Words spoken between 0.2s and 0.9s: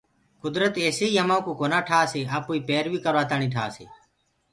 ڪدرت